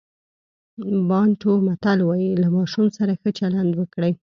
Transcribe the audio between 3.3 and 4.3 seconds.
چلند وکړئ.